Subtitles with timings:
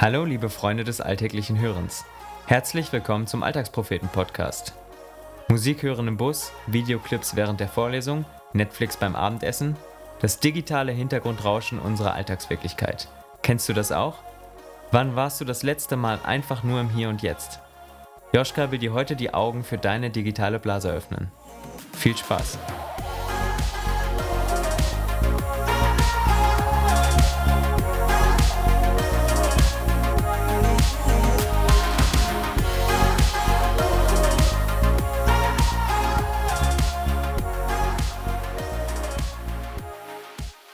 [0.00, 2.04] Hallo, liebe Freunde des alltäglichen Hörens.
[2.46, 4.72] Herzlich willkommen zum Alltagspropheten-Podcast.
[5.48, 9.74] Musik hören im Bus, Videoclips während der Vorlesung, Netflix beim Abendessen,
[10.20, 13.08] das digitale Hintergrundrauschen unserer Alltagswirklichkeit.
[13.42, 14.18] Kennst du das auch?
[14.92, 17.58] Wann warst du das letzte Mal einfach nur im Hier und Jetzt?
[18.32, 21.32] Joschka will dir heute die Augen für deine digitale Blase öffnen.
[21.92, 22.56] Viel Spaß!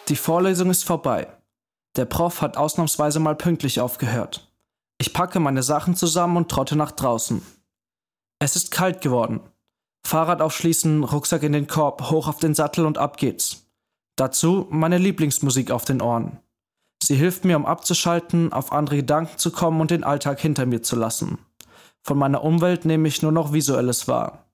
[0.08, 1.28] Die Vorlesung ist vorbei.
[1.96, 4.52] Der Prof hat ausnahmsweise mal pünktlich aufgehört.
[4.98, 7.40] Ich packe meine Sachen zusammen und trotte nach draußen.
[8.38, 9.40] Es ist kalt geworden.
[10.06, 13.66] Fahrrad aufschließen, Rucksack in den Korb, hoch auf den Sattel und ab geht's.
[14.16, 16.38] Dazu meine Lieblingsmusik auf den Ohren.
[17.02, 20.82] Sie hilft mir, um abzuschalten, auf andere Gedanken zu kommen und den Alltag hinter mir
[20.82, 21.38] zu lassen.
[22.02, 24.44] Von meiner Umwelt nehme ich nur noch Visuelles wahr.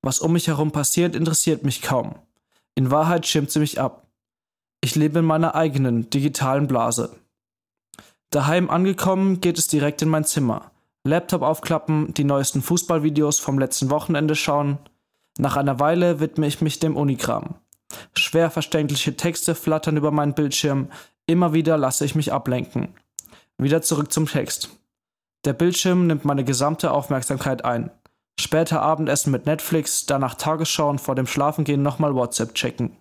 [0.00, 2.14] Was um mich herum passiert, interessiert mich kaum.
[2.74, 4.05] In Wahrheit schirmt sie mich ab.
[4.86, 7.16] Ich lebe in meiner eigenen digitalen Blase.
[8.30, 10.70] Daheim angekommen, geht es direkt in mein Zimmer.
[11.02, 14.78] Laptop aufklappen, die neuesten Fußballvideos vom letzten Wochenende schauen.
[15.38, 17.56] Nach einer Weile widme ich mich dem Unikram.
[18.14, 20.88] Schwer verständliche Texte flattern über meinen Bildschirm,
[21.26, 22.94] immer wieder lasse ich mich ablenken.
[23.58, 24.70] Wieder zurück zum Text.
[25.44, 27.90] Der Bildschirm nimmt meine gesamte Aufmerksamkeit ein.
[28.38, 32.96] Später Abendessen mit Netflix, danach Tagesschau und vor dem Schlafengehen nochmal WhatsApp checken.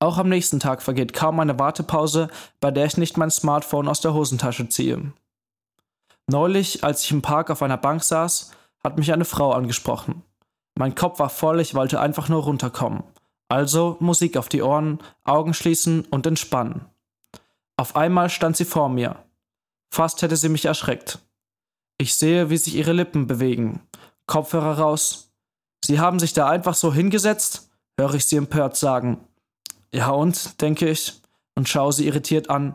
[0.00, 2.28] Auch am nächsten Tag vergeht kaum eine Wartepause,
[2.60, 5.12] bei der ich nicht mein Smartphone aus der Hosentasche ziehe.
[6.26, 10.22] Neulich, als ich im Park auf einer Bank saß, hat mich eine Frau angesprochen.
[10.76, 13.04] Mein Kopf war voll, ich wollte einfach nur runterkommen.
[13.48, 16.86] Also Musik auf die Ohren, Augen schließen und entspannen.
[17.76, 19.16] Auf einmal stand sie vor mir.
[19.90, 21.18] Fast hätte sie mich erschreckt.
[21.98, 23.80] Ich sehe, wie sich ihre Lippen bewegen.
[24.26, 25.32] Kopfhörer raus.
[25.84, 27.70] Sie haben sich da einfach so hingesetzt?
[27.98, 29.20] höre ich sie empört sagen.
[29.94, 31.20] Ja und, denke ich,
[31.54, 32.74] und schaue sie irritiert an.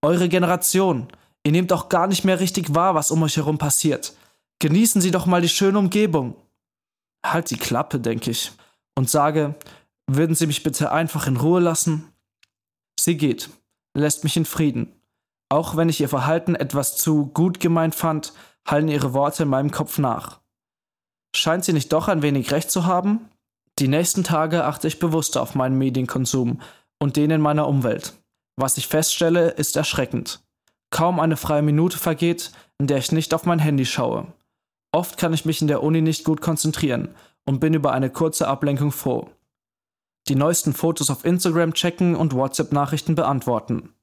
[0.00, 1.08] Eure Generation,
[1.44, 4.14] ihr nehmt doch gar nicht mehr richtig wahr, was um euch herum passiert.
[4.60, 6.36] Genießen Sie doch mal die schöne Umgebung.
[7.26, 8.52] Halt die Klappe, denke ich,
[8.94, 9.56] und sage,
[10.06, 12.12] würden Sie mich bitte einfach in Ruhe lassen?
[12.98, 13.50] Sie geht,
[13.94, 14.92] lässt mich in Frieden.
[15.48, 18.34] Auch wenn ich ihr Verhalten etwas zu gut gemeint fand,
[18.64, 20.40] hallen ihre Worte in meinem Kopf nach.
[21.34, 23.28] Scheint sie nicht doch ein wenig recht zu haben?
[23.78, 26.60] Die nächsten Tage achte ich bewusster auf meinen Medienkonsum
[26.98, 28.14] und den in meiner Umwelt.
[28.56, 30.40] Was ich feststelle, ist erschreckend.
[30.90, 34.26] Kaum eine freie Minute vergeht, in der ich nicht auf mein Handy schaue.
[34.92, 38.46] Oft kann ich mich in der Uni nicht gut konzentrieren und bin über eine kurze
[38.46, 39.30] Ablenkung froh.
[40.28, 43.94] Die neuesten Fotos auf Instagram checken und WhatsApp-Nachrichten beantworten.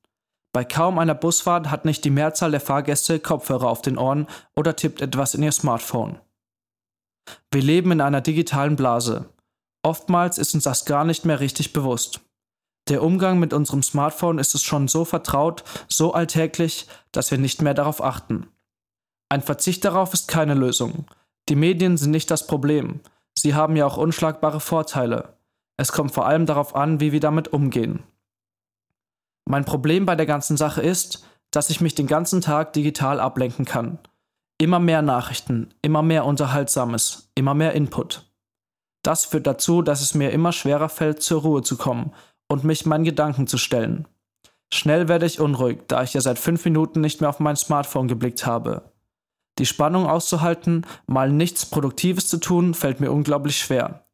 [0.52, 4.76] Bei kaum einer Busfahrt hat nicht die Mehrzahl der Fahrgäste Kopfhörer auf den Ohren oder
[4.76, 6.20] tippt etwas in ihr Smartphone.
[7.52, 9.30] Wir leben in einer digitalen Blase.
[9.84, 12.22] Oftmals ist uns das gar nicht mehr richtig bewusst.
[12.90, 17.62] Der Umgang mit unserem Smartphone ist es schon so vertraut, so alltäglich, dass wir nicht
[17.62, 18.48] mehr darauf achten.
[19.30, 21.06] Ein Verzicht darauf ist keine Lösung.
[21.50, 23.00] Die Medien sind nicht das Problem.
[23.38, 25.38] Sie haben ja auch unschlagbare Vorteile.
[25.78, 28.04] Es kommt vor allem darauf an, wie wir damit umgehen.
[29.46, 33.66] Mein Problem bei der ganzen Sache ist, dass ich mich den ganzen Tag digital ablenken
[33.66, 34.00] kann.
[34.58, 38.29] Immer mehr Nachrichten, immer mehr Unterhaltsames, immer mehr Input.
[39.04, 42.12] Das führt dazu, dass es mir immer schwerer fällt, zur Ruhe zu kommen
[42.48, 44.08] und mich meinen Gedanken zu stellen.
[44.74, 48.08] Schnell werde ich unruhig, da ich ja seit fünf Minuten nicht mehr auf mein Smartphone
[48.08, 48.92] geblickt habe.
[49.58, 54.06] Die Spannung auszuhalten, mal nichts Produktives zu tun, fällt mir unglaublich schwer.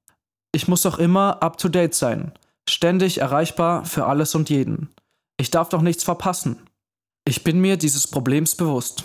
[0.54, 2.32] Ich muss auch immer up-to-date sein,
[2.68, 4.90] ständig erreichbar für alles und jeden.
[5.38, 6.58] Ich darf doch nichts verpassen.
[7.26, 9.04] Ich bin mir dieses Problems bewusst.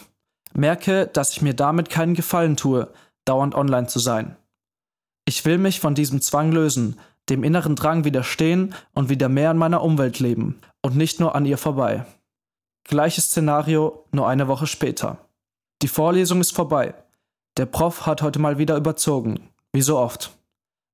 [0.53, 2.93] Merke, dass ich mir damit keinen Gefallen tue,
[3.25, 4.37] dauernd online zu sein.
[5.25, 6.99] Ich will mich von diesem Zwang lösen,
[7.29, 11.47] dem inneren Drang widerstehen und wieder mehr in meiner Umwelt leben und nicht nur an
[11.47, 12.05] ihr vorbei.
[12.85, 15.19] Gleiches Szenario, nur eine Woche später.
[15.83, 16.95] Die Vorlesung ist vorbei.
[17.57, 20.31] Der Prof hat heute mal wieder überzogen, wie so oft.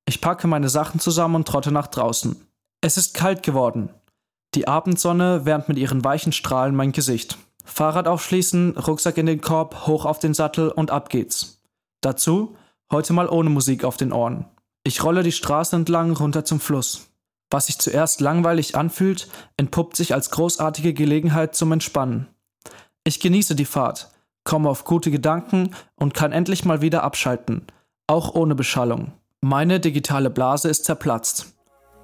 [0.07, 2.37] Ich packe meine Sachen zusammen und trotte nach draußen.
[2.81, 3.89] Es ist kalt geworden.
[4.55, 7.39] Die Abendsonne wärmt mit ihren weichen Strahlen mein Gesicht.
[7.65, 11.61] Fahrrad aufschließen, Rucksack in den Korb, hoch auf den Sattel und ab geht's.
[12.01, 12.57] Dazu
[12.93, 14.45] Heute mal ohne Musik auf den Ohren.
[14.85, 17.09] Ich rolle die Straße entlang runter zum Fluss.
[17.51, 22.29] Was sich zuerst langweilig anfühlt, entpuppt sich als großartige Gelegenheit zum Entspannen.
[23.03, 24.11] Ich genieße die Fahrt,
[24.45, 27.67] komme auf gute Gedanken und kann endlich mal wieder abschalten,
[28.07, 29.13] auch ohne Beschallung.
[29.41, 31.55] Meine digitale Blase ist zerplatzt.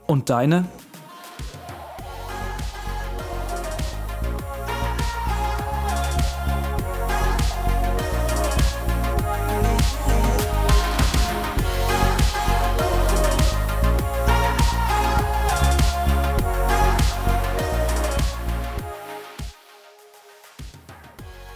[0.08, 0.64] Und deine?